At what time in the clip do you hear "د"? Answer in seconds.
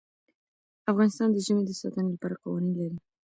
1.31-1.37, 1.65-1.71